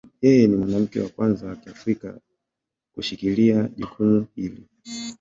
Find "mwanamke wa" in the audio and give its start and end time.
0.61-1.09